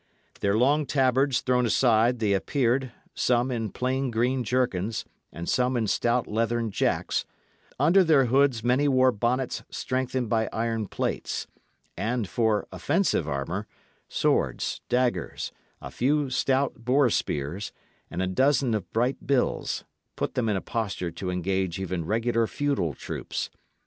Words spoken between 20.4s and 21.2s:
in a posture